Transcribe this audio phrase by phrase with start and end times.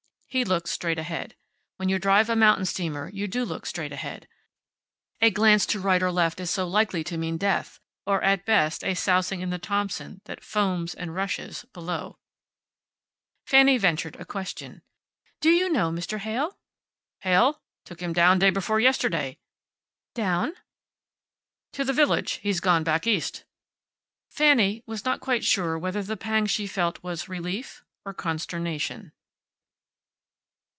[0.33, 1.35] He looked straight ahead.
[1.75, 4.29] When you drive a mountain steamer you do look straight ahead.
[5.19, 8.45] A glance to the right or left is so likely to mean death, or at
[8.45, 12.17] best a sousing in the Thompson that foams and rushes below.
[13.45, 14.83] Fanny ventured a question.
[15.41, 16.19] "Do you know Mr.
[16.19, 16.57] Heyl?"
[17.19, 17.61] "Heyl?
[17.83, 19.37] Took him down day before yesterday."
[20.13, 20.53] "Down?"
[21.73, 22.35] "To the village.
[22.41, 23.43] He's gone back east."
[24.29, 29.11] Fanny was not quite sure whether the pang she felt was relief or consternation.